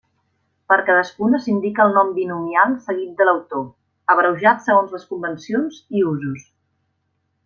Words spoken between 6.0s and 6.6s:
i usos.